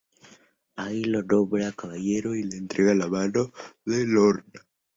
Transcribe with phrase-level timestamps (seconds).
[0.77, 3.51] Ahí lo nombra caballero y le entrega la mano
[3.85, 4.63] de Lorna.